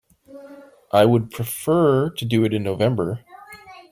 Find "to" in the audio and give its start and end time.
2.09-2.25